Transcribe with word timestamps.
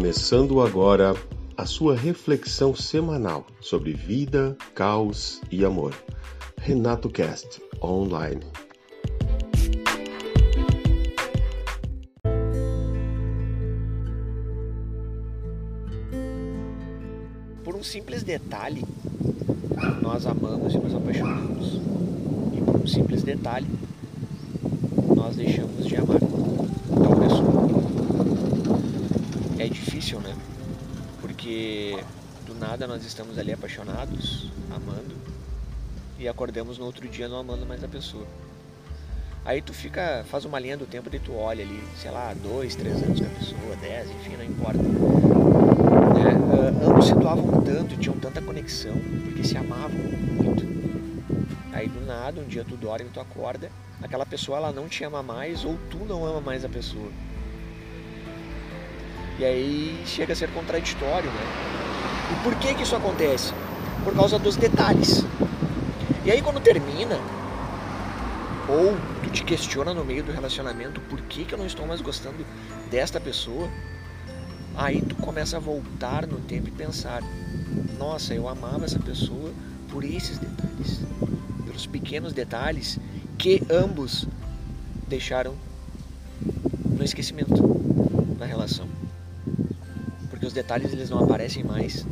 Começando 0.00 0.62
agora 0.62 1.14
a 1.54 1.66
sua 1.66 1.94
reflexão 1.94 2.74
semanal 2.74 3.44
sobre 3.60 3.92
vida, 3.92 4.56
caos 4.74 5.42
e 5.50 5.62
amor. 5.62 5.94
Renato 6.56 7.10
Cast 7.10 7.60
Online. 7.82 8.40
Por 17.62 17.76
um 17.76 17.82
simples 17.82 18.22
detalhe, 18.22 18.82
nós 20.00 20.24
amamos 20.24 20.72
e 20.72 20.78
nos 20.78 20.94
apaixonamos. 20.94 21.74
E 22.54 22.62
por 22.62 22.76
um 22.76 22.86
simples 22.86 23.22
detalhe, 23.22 23.68
nós 25.14 25.36
deixamos 25.36 25.86
de 25.86 25.96
amar 25.96 26.18
tal 26.18 27.16
pessoa. 27.16 27.60
É 29.60 29.68
difícil, 29.68 30.18
né? 30.20 30.34
Porque 31.50 32.04
do 32.46 32.54
nada 32.54 32.86
nós 32.86 33.04
estamos 33.04 33.36
ali 33.36 33.52
apaixonados, 33.52 34.48
amando, 34.70 35.16
e 36.16 36.28
acordamos 36.28 36.78
no 36.78 36.84
outro 36.84 37.08
dia 37.08 37.28
não 37.28 37.40
amando 37.40 37.66
mais 37.66 37.82
a 37.82 37.88
pessoa. 37.88 38.24
Aí 39.44 39.60
tu 39.60 39.74
fica, 39.74 40.24
faz 40.30 40.44
uma 40.44 40.60
linha 40.60 40.76
do 40.76 40.86
tempo 40.86 41.08
e 41.12 41.18
tu 41.18 41.34
olha 41.34 41.64
ali, 41.64 41.82
sei 42.00 42.12
lá, 42.12 42.32
dois, 42.40 42.76
três 42.76 43.02
anos 43.02 43.18
com 43.18 43.26
a 43.26 43.30
pessoa, 43.30 43.76
dez, 43.80 44.08
enfim, 44.10 44.36
não 44.36 44.44
importa. 44.44 44.78
Né? 44.78 46.34
Uh, 46.36 46.90
ambos 46.90 47.06
se 47.06 47.14
doavam 47.14 47.62
tanto, 47.62 47.96
tinham 47.96 48.16
tanta 48.20 48.40
conexão, 48.40 48.94
porque 49.24 49.42
se 49.42 49.56
amavam 49.56 49.90
muito. 49.90 50.64
Aí 51.72 51.88
do 51.88 52.06
nada, 52.06 52.40
um 52.40 52.46
dia 52.46 52.64
tu 52.64 52.76
dorme, 52.76 53.10
tu 53.12 53.18
acorda, 53.18 53.72
aquela 54.00 54.24
pessoa 54.24 54.58
ela 54.58 54.72
não 54.72 54.88
te 54.88 55.02
ama 55.02 55.20
mais 55.20 55.64
ou 55.64 55.76
tu 55.90 55.98
não 56.04 56.24
ama 56.24 56.40
mais 56.40 56.64
a 56.64 56.68
pessoa. 56.68 57.10
E 59.40 59.44
aí 59.44 60.02
chega 60.04 60.34
a 60.34 60.36
ser 60.36 60.50
contraditório, 60.50 61.30
né? 61.30 61.40
E 62.30 62.44
por 62.44 62.54
que 62.56 62.74
que 62.74 62.82
isso 62.82 62.94
acontece? 62.94 63.54
Por 64.04 64.14
causa 64.14 64.38
dos 64.38 64.54
detalhes. 64.54 65.24
E 66.26 66.30
aí 66.30 66.42
quando 66.42 66.60
termina, 66.60 67.18
ou 68.68 68.94
tu 69.24 69.30
te 69.30 69.42
questiona 69.42 69.94
no 69.94 70.04
meio 70.04 70.22
do 70.22 70.30
relacionamento 70.30 71.00
por 71.08 71.22
que, 71.22 71.46
que 71.46 71.54
eu 71.54 71.58
não 71.58 71.64
estou 71.64 71.86
mais 71.86 72.02
gostando 72.02 72.44
desta 72.90 73.18
pessoa, 73.18 73.66
aí 74.76 75.00
tu 75.00 75.16
começa 75.16 75.56
a 75.56 75.60
voltar 75.60 76.26
no 76.26 76.38
tempo 76.40 76.68
e 76.68 76.70
pensar, 76.70 77.22
nossa, 77.98 78.34
eu 78.34 78.46
amava 78.46 78.84
essa 78.84 78.98
pessoa 78.98 79.54
por 79.90 80.04
esses 80.04 80.36
detalhes, 80.36 81.00
pelos 81.64 81.86
pequenos 81.86 82.34
detalhes 82.34 82.98
que 83.38 83.62
ambos 83.70 84.26
deixaram 85.08 85.54
no 86.84 87.02
esquecimento 87.02 87.54
na 88.38 88.44
relação. 88.44 88.86
Porque 90.40 90.46
os 90.46 90.54
detalhes 90.54 90.90
eles 90.90 91.10
não 91.10 91.22
aparecem 91.22 91.62
mais. 91.62 92.06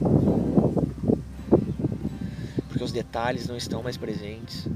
Porque 2.68 2.84
os 2.84 2.92
detalhes 2.92 3.48
não 3.48 3.56
estão 3.56 3.82
mais 3.82 3.96
presentes. 3.96 4.68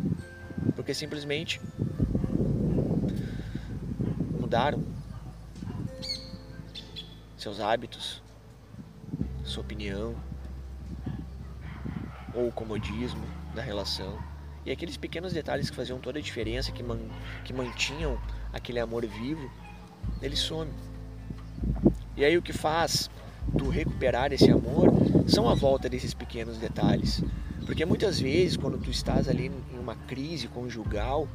Porque 0.75 0.95
simplesmente 0.95 1.61
mudaram 4.41 4.83
seus 7.37 7.61
hábitos, 7.61 8.23
sua 9.45 9.63
opinião 9.63 10.17
ou 12.35 12.49
o 12.49 12.53
comodismo 12.53 13.27
da 13.55 13.61
relação. 13.61 14.19
E 14.65 14.71
aqueles 14.71 14.97
pequenos 14.97 15.35
detalhes 15.35 15.69
que 15.69 15.77
faziam 15.77 15.99
toda 15.99 16.19
a 16.19 16.23
diferença, 16.23 16.73
que, 16.73 16.83
man, 16.83 17.01
que 17.45 17.53
mantinham 17.53 18.19
aquele 18.51 18.81
amor 18.81 19.05
vivo, 19.05 19.53
ele 20.23 20.37
some. 20.37 20.73
E 22.17 22.25
aí 22.25 22.39
o 22.39 22.41
que 22.41 22.55
faz 22.55 23.11
tu 23.57 23.69
recuperar 23.69 24.33
esse 24.33 24.51
amor 24.51 24.93
são 25.27 25.49
a 25.49 25.55
volta 25.55 25.89
desses 25.89 26.15
pequenos 26.15 26.59
detalhes. 26.59 27.23
Porque 27.67 27.85
muitas 27.85 28.19
vezes, 28.19 28.57
quando 28.57 28.79
tu 28.79 28.91
estás 28.91 29.29
ali 29.29 29.47
em 29.47 29.79
uma 29.79 29.95
crise 29.95 30.49
conjugal, 30.49 31.29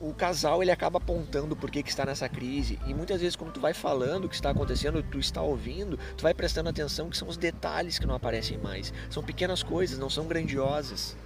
o 0.00 0.12
casal 0.12 0.62
ele 0.62 0.70
acaba 0.70 0.98
apontando 0.98 1.56
por 1.56 1.70
que, 1.70 1.82
que 1.82 1.88
está 1.88 2.04
nessa 2.04 2.28
crise 2.28 2.78
e 2.86 2.92
muitas 2.92 3.20
vezes 3.20 3.34
quando 3.34 3.52
tu 3.52 3.60
vai 3.60 3.72
falando 3.72 4.26
o 4.26 4.28
que 4.28 4.34
está 4.34 4.50
acontecendo, 4.50 5.02
tu 5.02 5.18
está 5.18 5.40
ouvindo, 5.40 5.98
tu 6.16 6.22
vai 6.22 6.34
prestando 6.34 6.68
atenção 6.68 7.08
que 7.08 7.16
são 7.16 7.28
os 7.28 7.36
detalhes 7.36 7.98
que 7.98 8.06
não 8.06 8.14
aparecem 8.14 8.58
mais. 8.58 8.92
São 9.08 9.22
pequenas 9.22 9.62
coisas, 9.62 9.98
não 9.98 10.10
são 10.10 10.26
grandiosas. 10.26 11.16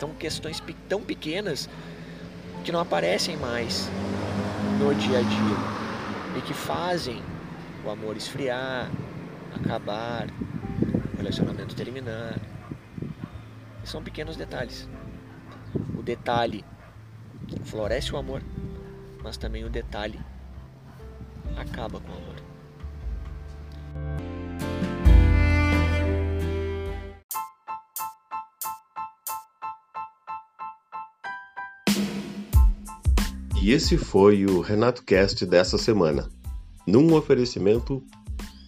São 0.00 0.10
questões 0.14 0.62
tão 0.88 1.02
pequenas 1.02 1.68
que 2.64 2.72
não 2.72 2.80
aparecem 2.80 3.36
mais 3.36 3.88
no 4.78 4.94
dia 4.94 5.18
a 5.18 5.22
dia 5.22 6.38
e 6.38 6.40
que 6.42 6.54
fazem 6.54 7.22
o 7.84 7.90
amor 7.90 8.16
esfriar, 8.16 8.90
acabar, 9.54 10.28
o 11.12 11.16
relacionamento 11.16 11.74
terminar. 11.74 12.38
São 13.84 14.02
pequenos 14.02 14.36
detalhes. 14.36 14.88
O 15.98 16.02
detalhe 16.02 16.64
floresce 17.64 18.12
o 18.12 18.16
amor, 18.16 18.42
mas 19.22 19.36
também 19.36 19.64
o 19.64 19.70
detalhe 19.70 20.20
acaba 21.56 22.00
com 22.00 22.12
o 22.12 22.16
amor. 22.16 22.32
E 33.62 33.70
esse 33.70 33.96
foi 33.96 34.44
o 34.44 34.60
Renato 34.60 35.04
Cast 35.04 35.46
dessa 35.46 35.78
semana, 35.78 36.28
num 36.86 37.12
oferecimento 37.14 38.02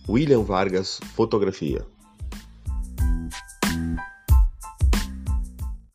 William 0.09 0.43
Vargas 0.43 1.01
Fotografia. 1.15 1.94